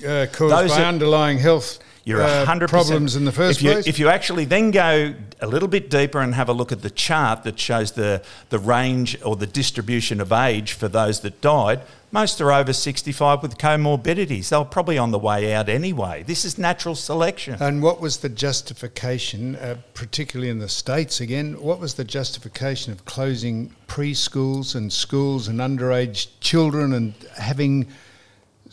[0.05, 3.63] uh, caused Those by are- underlying health You're uh, 100% problems in the first if
[3.63, 3.87] you, place.
[3.87, 6.89] If you actually then go a little bit deeper and have a look at the
[6.89, 11.81] chart that shows the, the range or the distribution of age for those that died,
[12.11, 14.49] most are over 65 with comorbidities.
[14.49, 16.23] They're probably on the way out anyway.
[16.23, 17.57] This is natural selection.
[17.59, 22.91] And what was the justification, uh, particularly in the States again, what was the justification
[22.91, 27.87] of closing preschools and schools and underage children and having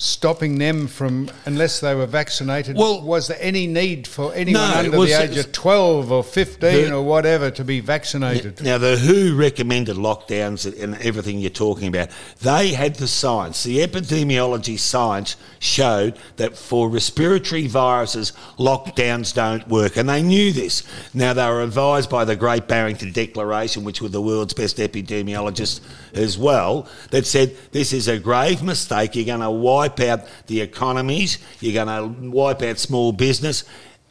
[0.00, 4.76] stopping them from unless they were vaccinated Well- was there any need for anyone No,
[4.78, 8.78] under was- the age of 12 or 15 The- or whatever to be vaccinated Now,
[8.78, 12.08] the WHO recommended lockdowns and everything you're talking about.
[12.40, 13.62] They had the science.
[13.62, 19.98] The epidemiology science showed that for respiratory viruses, lockdowns don't work.
[19.98, 20.82] And they knew this.
[21.12, 25.80] Now, they were advised by the Great Barrington Declaration, which were the world's best epidemiologists
[26.14, 29.14] as well, that said this is a grave mistake.
[29.14, 33.64] You're going to wipe out the economies, you're going to wipe out small business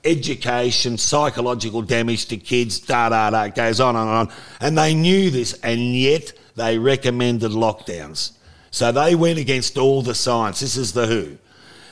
[0.04, 4.30] education, psychological damage to kids, da da da, it goes on and on.
[4.60, 8.34] And they knew this, and yet they recommended lockdowns.
[8.72, 10.60] So they went against all the science.
[10.60, 11.38] This is the WHO.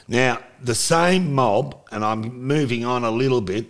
[0.07, 3.69] Now, the same mob, and I'm moving on a little bit,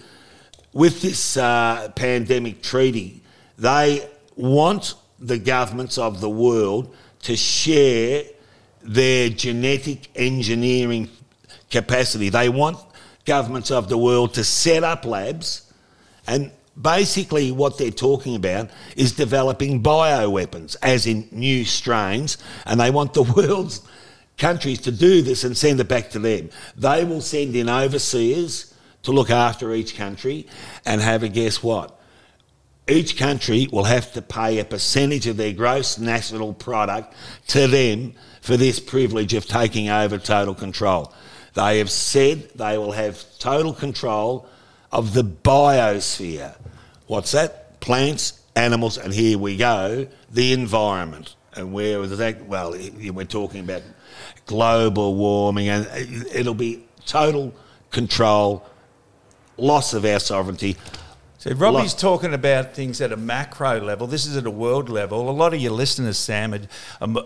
[0.73, 3.21] with this uh, pandemic treaty,
[3.57, 8.23] they want the governments of the world to share
[8.87, 11.09] their genetic engineering
[11.69, 12.29] capacity.
[12.29, 12.77] They want
[13.25, 15.71] governments of the world to set up labs
[16.25, 16.49] and
[16.81, 23.13] basically what they're talking about is developing bioweapons as in new strains and they want
[23.13, 23.81] the world's
[24.37, 28.73] countries to do this and send it back to them they will send in overseers
[29.01, 30.47] to look after each country
[30.85, 31.96] and have a guess what
[32.89, 37.13] each country will have to pay a percentage of their gross national product
[37.47, 41.13] to them for this privilege of taking over total control.
[41.53, 44.47] They have said they will have total control
[44.91, 46.55] of the biosphere.
[47.07, 47.79] What's that?
[47.79, 51.35] Plants, animals, and here we go, the environment.
[51.55, 52.45] And where is that?
[52.45, 53.81] Well, we're talking about
[54.45, 57.53] global warming, and uh, it'll be total
[57.91, 58.65] control,
[59.57, 60.77] loss of our sovereignty.
[61.39, 64.07] So Robbie's Lot- talking about things at a macro level.
[64.07, 65.29] This is at a world level.
[65.29, 66.61] A lot of your listeners, Sam, are,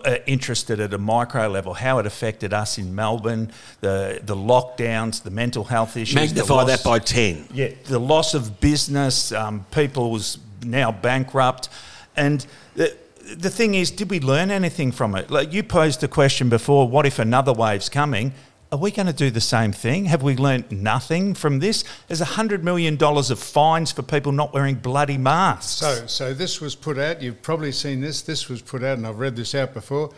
[0.04, 1.72] are interested at a micro level.
[1.74, 6.14] How it affected us in Melbourne, the the lockdowns, the mental health issues.
[6.14, 7.48] Magnify loss- that by 10.
[7.54, 11.70] yeah, the loss of business, um, people's now bankrupt,
[12.14, 12.44] and
[12.74, 12.94] the
[13.36, 15.30] the thing is, did we learn anything from it?
[15.30, 18.32] Like you posed the question before, what if another wave's coming?
[18.72, 20.06] Are we going to do the same thing?
[20.06, 21.84] Have we learnt nothing from this?
[22.08, 25.72] There's $100 million of fines for people not wearing bloody masks.
[25.72, 27.20] So, so this was put out.
[27.20, 28.22] You've probably seen this.
[28.22, 30.10] This was put out, and I've read this out before.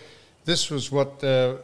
[0.44, 1.56] This was what uh,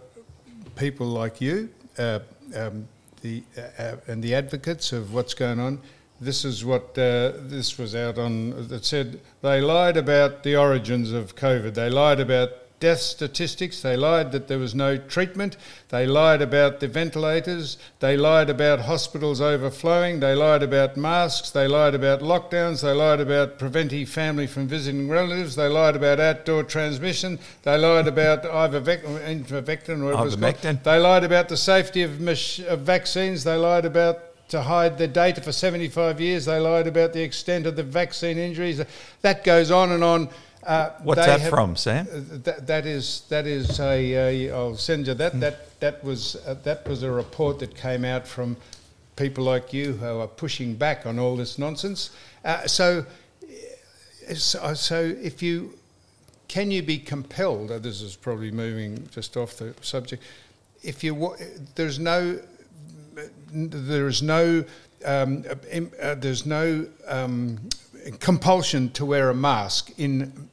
[0.74, 2.18] people like you, uh,
[2.56, 2.88] um,
[3.22, 5.78] the uh, uh, and the advocates of what's going on.
[6.20, 8.66] This is what uh, this was out on.
[8.66, 11.74] That said they lied about the origins of COVID.
[11.74, 12.50] They lied about
[12.80, 13.82] death statistics.
[13.82, 15.56] They lied that there was no treatment.
[15.90, 17.76] They lied about the ventilators.
[18.00, 20.20] They lied about hospitals overflowing.
[20.20, 21.50] They lied about masks.
[21.50, 22.82] They lied about lockdowns.
[22.82, 25.54] They lied about preventing family from visiting relatives.
[25.56, 27.38] They lied about outdoor transmission.
[27.62, 30.84] They lied about ivermectin, ivermectin, whatever it's called.
[30.84, 33.44] They lied about the safety of, mach- of vaccines.
[33.44, 34.18] They lied about
[34.50, 36.44] to hide the data for 75 years.
[36.46, 38.82] They lied about the extent of the vaccine injuries.
[39.22, 40.28] That goes on and on.
[40.62, 42.06] Uh, What's that have- from, Sam?
[42.12, 44.48] uh, That, that is that is a.
[44.48, 45.40] a I'll send you that.
[45.40, 48.56] That that was uh, that was a report that came out from
[49.16, 52.10] people like you who are pushing back on all this nonsense.
[52.44, 53.04] Uh, so,
[54.30, 55.72] uh, so, so if you
[56.48, 57.70] can you be compelled?
[57.70, 60.22] uh, This is probably moving just off the subject.
[60.82, 61.34] If you
[61.74, 62.38] there's no
[63.54, 64.64] there is no
[65.04, 67.58] um, uh, uh, there's no um,
[68.20, 70.48] compulsion to wear a mask in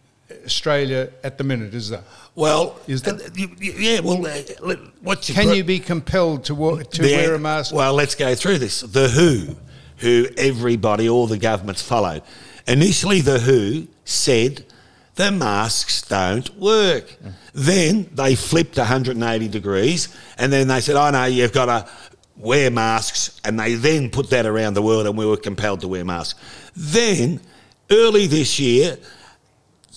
[0.45, 2.03] Australia at the minute, is there?
[2.35, 3.15] Well, Is there?
[3.15, 3.19] uh,
[3.59, 7.33] yeah, well, uh, what's your Can pro- you be compelled to wa- to The- wear
[7.35, 7.73] a mask?
[7.73, 8.81] Well, let's go through this.
[8.81, 9.55] The WHO,
[9.97, 12.21] who everybody, all the governments followed.
[12.67, 14.65] Initially, the WHO said
[15.15, 17.17] the masks don't work.
[17.53, 21.89] Then they flipped 180 degrees, and then they said, "Oh no, you've got to
[22.37, 25.87] wear masks." And they then put that around the world, and we were compelled to
[25.87, 26.39] wear masks.
[26.75, 27.39] Then,
[27.89, 28.97] early this year,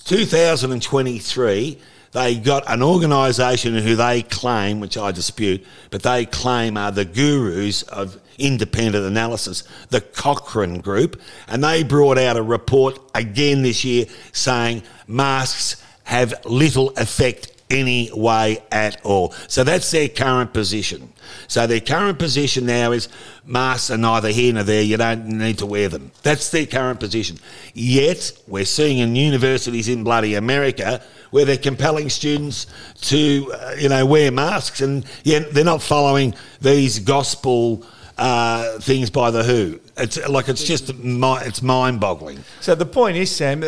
[0.05, 1.79] 2023,
[2.13, 7.05] they got an organisation who they claim, which I dispute, but they claim are the
[7.05, 13.85] gurus of independent analysis, the Cochrane Group, and they brought out a report again this
[13.85, 19.33] year saying masks have little effect any way at all.
[19.49, 21.13] So that's their current position.
[21.49, 23.09] So their current position now is
[23.45, 24.83] masks are neither here nor there.
[24.83, 26.11] You don't need to wear them.
[26.23, 27.39] That's their current position.
[27.75, 32.67] Yet we're seeing in universities in bloody America where they're compelling students
[33.03, 37.87] to, uh, you know, wear masks, and yet they're not following these gospel
[38.19, 39.81] uh, things by the WHO.
[40.01, 42.45] It's like it's just it's mind-boggling.
[42.61, 43.67] So the point is, Sam, uh,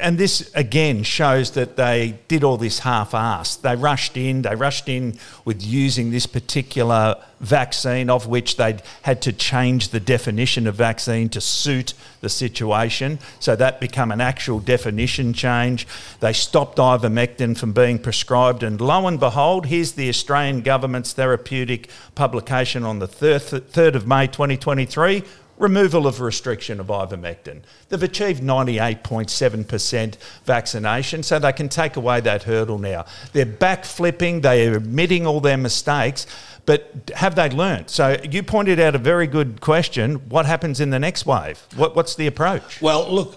[0.00, 3.62] and this again shows that they did all this half-assed.
[3.62, 4.42] They rushed in.
[4.42, 10.00] They rushed in with using this particular vaccine, of which they'd had to change the
[10.00, 13.18] definition of vaccine to suit the situation.
[13.38, 15.86] So that became an actual definition change.
[16.20, 21.88] They stopped ivermectin from being prescribed, and lo and behold, here's the Australian government's therapeutic
[22.14, 25.24] publication on the 3rd of May 2023
[25.60, 27.60] removal of restriction of ivermectin.
[27.88, 33.04] They've achieved 98.7% vaccination, so they can take away that hurdle now.
[33.32, 36.26] They're backflipping, they are admitting all their mistakes,
[36.66, 37.90] but have they learnt?
[37.90, 40.16] So you pointed out a very good question.
[40.30, 41.58] What happens in the next wave?
[41.76, 42.80] What, what's the approach?
[42.80, 43.36] Well, look,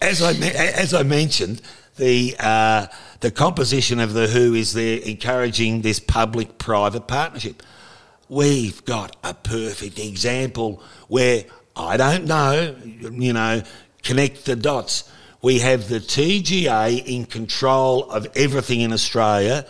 [0.00, 1.62] as I as I mentioned,
[1.96, 2.86] the uh,
[3.20, 7.62] the composition of the WHO is they're encouraging this public-private partnership.
[8.32, 11.44] We've got a perfect example where
[11.76, 13.62] I don't know, you know,
[14.02, 15.04] connect the dots.
[15.42, 19.66] We have the TGA in control of everything in Australia.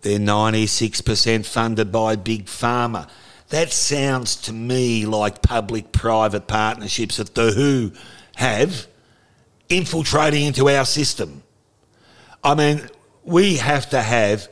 [0.00, 3.06] They're 96% funded by Big Pharma.
[3.50, 7.92] That sounds to me like public private partnerships that the WHO
[8.36, 8.86] have
[9.68, 11.42] infiltrating into our system.
[12.42, 12.88] I mean,
[13.24, 14.48] we have to have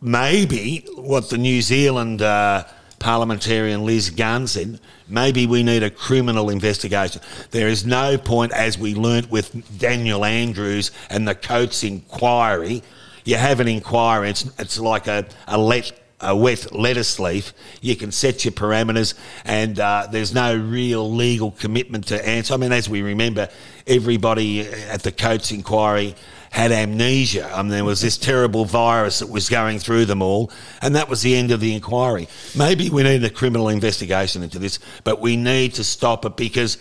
[0.00, 2.64] maybe what the New Zealand uh,
[2.98, 4.80] parliamentarian Liz Gunn said.
[5.08, 7.22] Maybe we need a criminal investigation.
[7.50, 12.82] There is no point, as we learnt with Daniel Andrews and the Coates inquiry.
[13.24, 17.52] You have an inquiry; it's, it's like a, a let a wet lettuce leaf.
[17.80, 22.54] You can set your parameters, and uh, there's no real legal commitment to answer.
[22.54, 23.48] I mean, as we remember,
[23.86, 26.14] everybody at the Coates inquiry
[26.50, 27.50] had amnesia.
[27.54, 30.50] I mean, there was this terrible virus that was going through them all,
[30.82, 32.28] and that was the end of the inquiry.
[32.56, 36.78] Maybe we need a criminal investigation into this, but we need to stop it because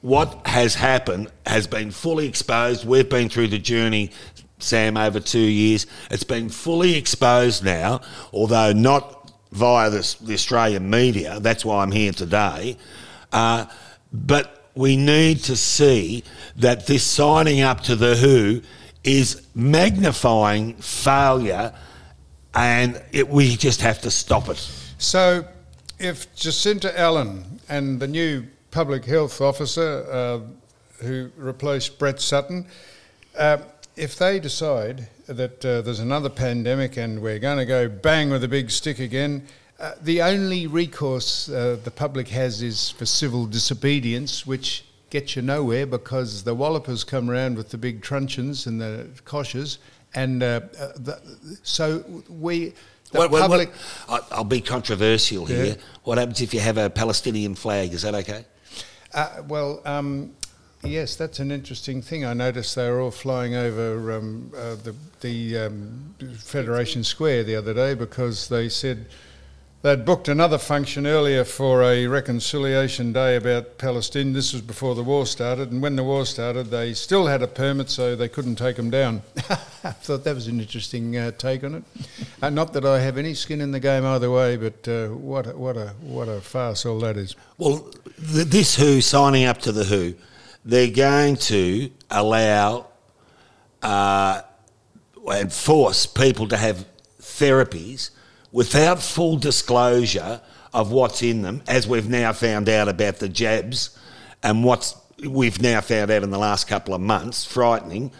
[0.00, 2.86] what has happened has been fully exposed.
[2.86, 4.12] We've been through the journey,
[4.58, 5.86] Sam, over two years.
[6.10, 8.00] It's been fully exposed now,
[8.32, 11.40] although not via the Australian media.
[11.40, 12.76] That's why I'm here today.
[13.32, 13.66] Uh,
[14.12, 16.22] but we need to see
[16.56, 18.62] that this signing up to the WHO
[19.02, 21.72] is magnifying failure
[22.54, 24.58] and it, we just have to stop it.
[24.98, 25.46] So,
[25.98, 30.40] if Jacinta Allan and the new public health officer uh,
[31.04, 32.66] who replaced Brett Sutton,
[33.38, 33.58] uh,
[33.96, 38.44] if they decide that uh, there's another pandemic and we're going to go bang with
[38.44, 39.46] a big stick again,
[39.78, 45.42] uh, the only recourse uh, the public has is for civil disobedience, which gets you
[45.42, 49.78] nowhere because the wallopers come around with the big truncheons and the koshes,
[50.14, 51.20] and uh, uh, the,
[51.62, 52.72] so we.
[53.12, 53.70] The What- what- public,
[54.06, 55.76] what- I- I'll be controversial here.
[56.04, 57.92] What happens if you have a Palestinian flag?
[57.94, 58.44] Is that okay?
[59.14, 60.32] Uh, well, um,
[60.82, 62.24] yes, that's an interesting thing.
[62.24, 67.54] I noticed they were all flying over um, uh, the, the um, Federation Square the
[67.54, 69.06] other day because they said
[69.82, 74.32] they'd booked another function earlier for a reconciliation day about Palestine.
[74.32, 77.46] This was before the war started, and when the war started, they still had a
[77.46, 79.22] permit, so they couldn't take them down.
[79.84, 81.84] I thought that was an interesting uh, take on it.
[82.42, 85.46] Uh, not that I have any skin in the game either way, but uh, what
[85.46, 87.36] a, what a what a farce all that is.
[87.58, 87.90] Well,
[88.32, 90.14] th- this WHO signing up to the WHO,
[90.64, 92.88] they're going to allow
[93.82, 94.42] uh,
[95.28, 96.84] and force people to have
[97.20, 98.10] therapies
[98.52, 100.40] without full disclosure
[100.72, 103.98] of what's in them, as we've now found out about the jabs
[104.42, 104.94] and what's
[105.24, 108.12] we've now found out in the last couple of months, frightening.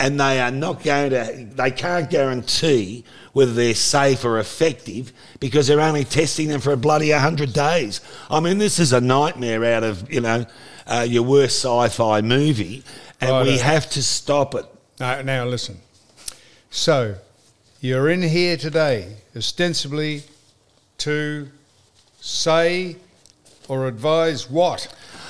[0.00, 5.66] And they are not going to, they can't guarantee whether they're safe or effective because
[5.66, 8.00] they're only testing them for a bloody 100 days.
[8.30, 10.46] I mean, this is a nightmare out of, you know,
[10.86, 12.84] uh, your worst sci fi movie,
[13.20, 13.62] and we Righto.
[13.62, 14.66] have to stop it.
[15.00, 15.78] Now, now listen.
[16.70, 17.16] So,
[17.80, 20.24] you're in here today ostensibly
[20.98, 21.48] to
[22.20, 22.96] say
[23.68, 24.88] or advise what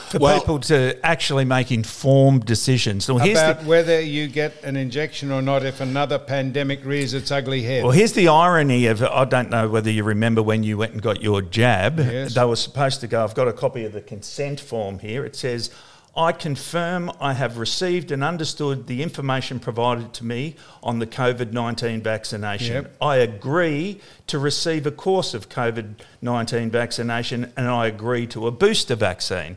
[0.09, 3.07] For Well- people to actually make informed decisions.
[3.09, 7.13] Well, here's about the, whether you get an injection or not if another pandemic rears
[7.13, 7.83] its ugly head.
[7.83, 11.03] Well, here's the irony of I don't know whether you remember when you went and
[11.03, 11.99] got your jab.
[11.99, 12.33] Yes.
[12.35, 13.23] They were supposed to go.
[13.23, 15.27] I've got a copy of the consent form here.
[15.27, 15.69] It says,
[16.17, 21.53] I confirm I have received and understood the information provided to me on the COVID
[21.53, 22.75] 19 vaccination.
[22.75, 22.97] Yep.
[23.01, 28.51] I agree to receive a course of COVID 19 vaccination and I agree to a
[28.51, 29.57] booster vaccine.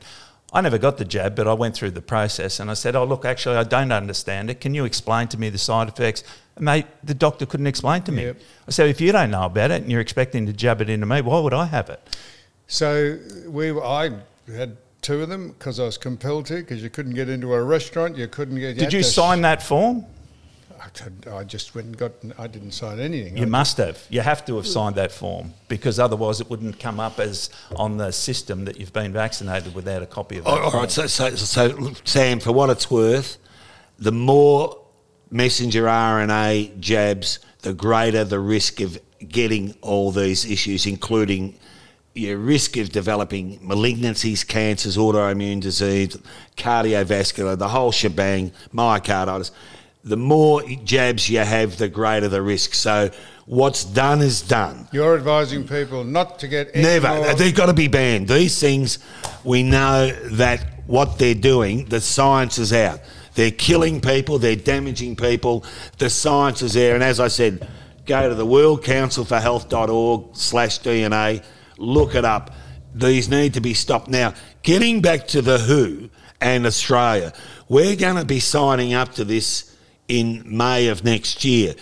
[0.53, 3.05] I never got the jab, but I went through the process and I said, Oh,
[3.05, 4.59] look, actually, I don't understand it.
[4.59, 6.23] Can you explain to me the side effects?
[6.59, 8.25] Mate, the doctor couldn't explain to me.
[8.25, 8.37] Yep.
[8.67, 11.05] I said, If you don't know about it and you're expecting to jab it into
[11.05, 12.01] me, why would I have it?
[12.67, 14.11] So we, I
[14.53, 17.63] had two of them because I was compelled to because you couldn't get into a
[17.63, 18.17] restaurant.
[18.17, 18.73] You couldn't get.
[18.75, 20.05] Did had you to- sign that form?
[20.79, 22.11] I, I just went and got.
[22.39, 23.37] I didn't sign anything.
[23.37, 24.03] You I- must have.
[24.09, 27.97] You have to have signed that form because otherwise it wouldn't come up as on
[27.97, 30.49] the system that you've been vaccinated without a copy of that.
[30.49, 30.89] All all form.
[30.89, 33.37] so, so, so Sam, for what it's worth,
[33.99, 34.77] the more
[35.29, 38.97] messenger RNA jabs, the greater the risk of
[39.29, 41.57] getting all these issues, including
[42.13, 46.17] your risk of developing malignancies, cancers, autoimmune disease,
[46.57, 49.51] cardiovascular, the whole shebang, myocarditis.
[50.03, 52.73] The more jabs you have, the greater the risk.
[52.73, 53.11] So
[53.45, 54.87] what's done is done.
[54.91, 57.07] You're advising people not to get any Never.
[57.07, 58.27] more- They've got to be banned.
[58.27, 58.97] These things,
[59.43, 62.99] we know that what they're doing, the science is out.
[63.35, 65.63] They're killing people, they're damaging people.
[65.99, 66.95] The science is there.
[66.95, 67.65] And as I said,
[68.05, 71.43] go to the World Council for Health.org slash DNA,
[71.81, 72.51] look it up.
[72.93, 74.07] These need to be stopped.
[74.07, 76.09] Now, getting back to the WHO
[76.39, 77.33] and Australia,
[77.69, 79.75] we're going to be signing up to this
[80.07, 81.73] in May of next year.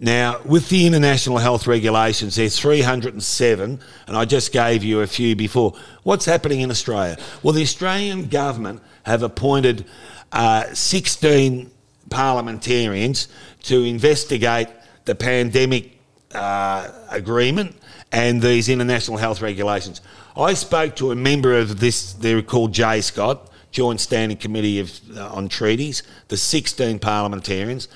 [0.00, 5.34] Now, with the international health regulations, there's 307, and I just gave you a few
[5.34, 5.74] before.
[6.04, 7.16] What's happening in Australia?
[7.42, 9.86] Well, the Australian government have appointed
[10.30, 11.70] uh, 16
[12.10, 13.26] parliamentarians
[13.64, 14.68] to investigate
[15.04, 15.98] the pandemic
[16.32, 17.74] uh, agreement
[18.12, 20.00] and these international health regulations.
[20.36, 23.40] I spoke to a member of this, they're called JSCOT,
[23.70, 27.88] Joint Standing Committee of, uh, on Treaties, the 16 parliamentarians.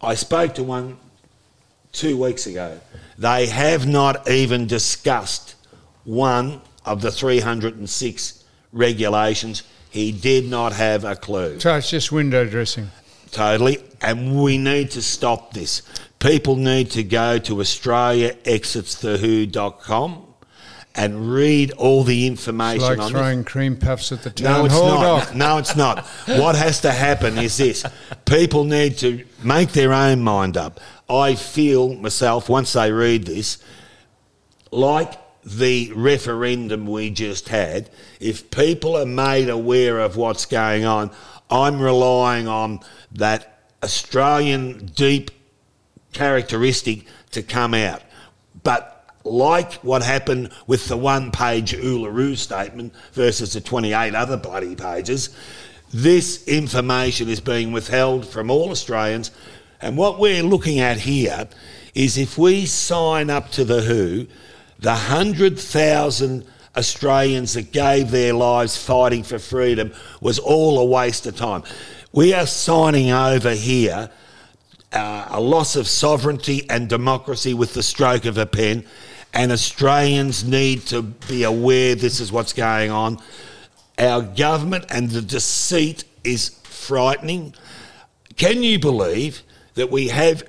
[0.00, 0.96] I spoke to one
[1.92, 2.80] two weeks ago.
[3.18, 5.54] They have not even discussed
[6.04, 9.62] one of the 306 regulations.
[9.90, 11.60] He did not have a clue.
[11.60, 12.90] So it's just window dressing.
[13.30, 13.78] Totally.
[14.00, 15.82] And we need to stop this.
[16.20, 20.26] People need to go to australiaexitsthewho.com
[20.96, 23.52] and read all the It's information like on throwing this.
[23.52, 25.24] cream puffs at the town No, it's hall not.
[25.26, 25.34] dock.
[25.34, 26.04] No, it's not.
[26.26, 27.84] What has to happen is this
[28.24, 30.80] people need to make their own mind up.
[31.08, 33.58] I feel myself, once they read this,
[34.72, 35.14] like
[35.44, 37.88] the referendum we just had,
[38.20, 41.10] if people are made aware of what's going on,
[41.50, 42.80] I'm relying on
[43.12, 45.30] that Australian deep
[46.12, 48.02] characteristic to come out.
[48.62, 54.74] But like what happened with the one page Uluru statement versus the 28 other bloody
[54.74, 55.30] pages,
[55.92, 59.30] this information is being withheld from all Australians.
[59.80, 61.48] And what we're looking at here
[61.94, 64.26] is if we sign up to the WHO,
[64.78, 66.46] the 100,000
[66.76, 71.64] Australians that gave their lives fighting for freedom was all a waste of time.
[72.12, 74.10] We are signing over here
[74.92, 78.84] uh, a loss of sovereignty and democracy with the stroke of a pen,
[79.32, 83.18] and Australians need to be aware this is what's going on.
[83.98, 87.54] Our government and the deceit is frightening.
[88.36, 89.42] Can you believe
[89.74, 90.42] that we have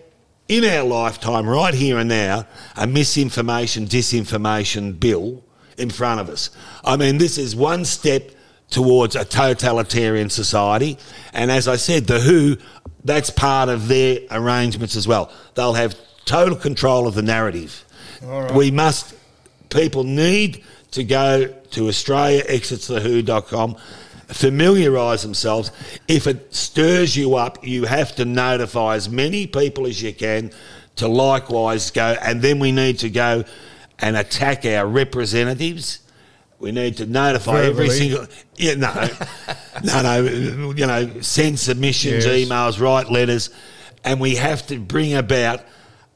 [0.48, 5.44] in our lifetime, right here and now, a misinformation, disinformation bill
[5.78, 6.50] in front of us?
[6.84, 8.32] I mean, this is one step
[8.72, 10.98] towards a totalitarian society.
[11.34, 12.58] And as I said, the WHO,
[13.04, 15.32] that's part of their arrangements as well.
[15.56, 15.96] They'll have
[16.26, 17.84] total control of the narrative.
[18.56, 19.16] We must,
[19.70, 23.76] people need to go to AustraliaExitsTheWho.com,
[24.28, 25.72] familiarise themselves.
[26.08, 30.52] If it stirs you up, you have to notify as many people as you can
[30.98, 32.16] to likewise go.
[32.22, 33.44] And then we need to go
[34.00, 36.00] and attack our representatives.
[36.62, 38.28] We need to notify every single.
[38.56, 38.94] Yeah, no,
[39.84, 40.72] no, no.
[40.72, 42.48] You know, send submissions, Yes.
[42.48, 43.50] emails, write letters,
[44.04, 45.62] and we have to bring about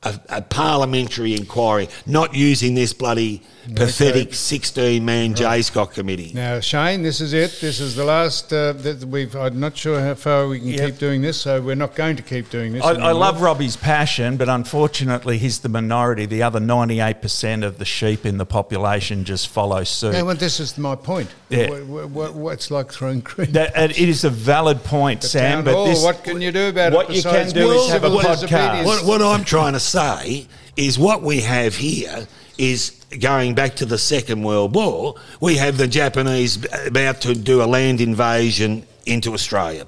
[0.03, 3.41] a, a parliamentary inquiry, not using this bloody
[3.75, 6.31] pathetic sixteen-man JSCOT committee.
[6.33, 7.57] Now, Shane, this is it.
[7.61, 8.51] This is the last.
[8.53, 9.35] Uh, that we've.
[9.35, 10.85] I'm not sure how far we can Yep.
[10.85, 12.83] keep doing this, so we're not going to keep doing this.
[12.83, 16.25] I, I love Robbie's passion, but unfortunately, he's the minority.
[16.25, 20.13] The other 98% of the sheep in the population just follow suit.
[20.13, 21.29] Yeah, well, this is my point.
[21.49, 21.69] Yeah.
[21.69, 23.51] What, what, what, what's like throwing cream?
[23.51, 25.63] That, and it is a valid point, Sam.
[25.63, 27.91] but hall, this, what can you do about it what you can besides do is
[27.91, 28.85] have a podcast.
[28.85, 33.85] What, what I'm trying to say is what we have here is going back to
[33.85, 39.33] the Second World War, we have the Japanese about to do a land invasion into
[39.33, 39.85] Australia.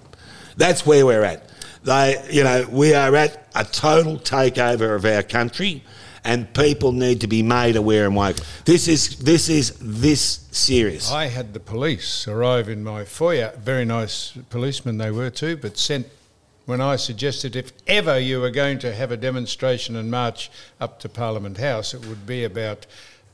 [0.56, 1.50] That's where we're at.
[1.84, 5.84] They, you know, we are at a total takeover of our country,
[6.24, 8.38] and people need to be made aware and woke.
[8.66, 11.12] This is this is this serious.
[11.12, 13.54] I had the police arrive in my foyer.
[13.60, 16.08] Very nice policemen they were too, but sent
[16.68, 20.52] when I suggested if ever you were going to have a demonstration and march
[20.82, 22.86] up to Parliament House, it would be about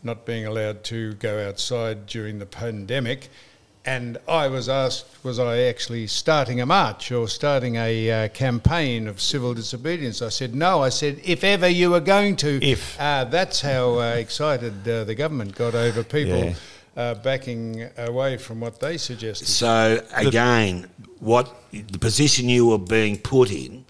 [0.04, 3.30] not being allowed to go outside during the pandemic.
[3.86, 9.08] And I was asked, was I actually starting a march or starting a uh, campaign
[9.10, 10.22] of civil disobedience?
[10.22, 10.82] I said, no.
[10.82, 12.64] I said, if ever you were going to.
[12.64, 12.98] If.
[13.00, 16.56] Uh, that's how uh, excited uh, the government got over people Yeah.
[16.96, 19.48] uh, backing away from what they suggested.
[19.50, 20.90] So again,
[21.20, 23.83] what the position you were being put in,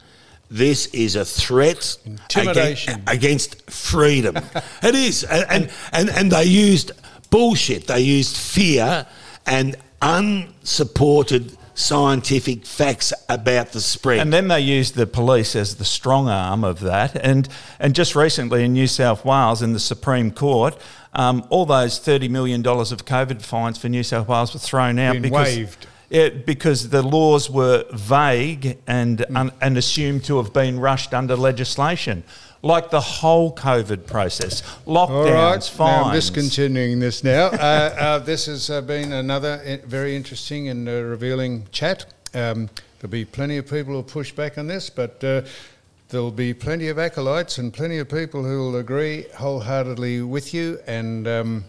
[0.49, 3.01] this is a threat Intimidation.
[3.01, 4.37] aga- against freedom.
[4.83, 6.91] it is, and, and and and they used
[7.29, 7.87] bullshit.
[7.87, 9.07] They used fear
[9.45, 14.19] and unsupported scientific facts about the spread.
[14.19, 17.15] And then they used the police as the strong arm of that.
[17.15, 20.77] And and just recently in New South Wales, in the Supreme Court,
[21.13, 24.99] um, all those thirty million dollars of COVID fines for New South Wales were thrown
[24.99, 25.55] out Been because.
[25.55, 25.87] waived.
[26.09, 29.37] Yeah, because the laws were vague and Hmm.
[29.37, 32.23] un, and assumed to have been rushed under legislation,
[32.61, 36.03] like the whole COVID process, All lockdowns, right, now.
[36.05, 37.47] I'm discontinuing this now.
[37.47, 42.05] uh, uh, this has uh, been another very interesting and uh, revealing chat.
[42.33, 45.41] Um, there'll be plenty of people who'll push back on this, but uh,
[46.09, 50.79] there'll be plenty of acolytes and plenty of people who will agree wholeheartedly with you.
[50.87, 51.63] And um,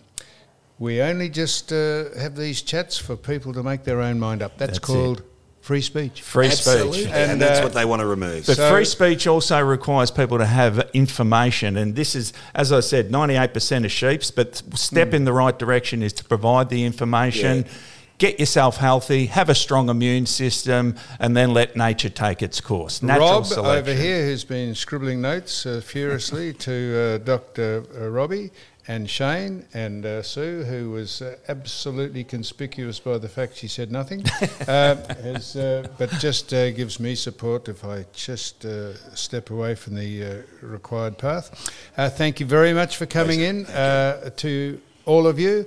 [0.78, 4.58] we only just uh, have these chats for people to make their own mind up.
[4.58, 5.22] That's, That's called
[5.60, 6.20] free speech.
[6.22, 7.12] free Absolutely, speech.
[7.12, 8.46] and, And, that's uh, what they want to remove.
[8.46, 12.80] But So- free speech also requires people to have information, and this is, as I
[12.80, 14.30] said, ninety-eight percent of sheep's.
[14.30, 15.14] But step Hmm.
[15.14, 17.64] in the right direction is to provide the information.
[17.66, 17.72] Yeah.
[18.18, 23.02] Get yourself healthy, have a strong immune system, and then let nature take its course.
[23.02, 23.76] Natural Rob selection.
[23.76, 27.82] over here, who's been scribbling notes uh, furiously to uh, Dr.
[28.00, 28.52] Uh, Robbie
[28.86, 33.90] and Shane and uh, Sue, who was uh, absolutely conspicuous by the fact she said
[33.90, 34.24] nothing,
[34.68, 39.74] uh, has, uh, but just uh, gives me support if I just uh, step away
[39.74, 41.72] from the uh, required path.
[41.96, 45.66] Uh, thank you very much for coming in uh, to all of you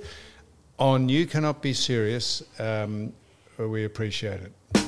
[0.78, 2.42] on You Cannot Be Serious.
[2.58, 3.12] Um,
[3.58, 4.87] we appreciate it.